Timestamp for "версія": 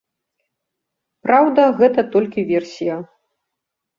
2.55-2.95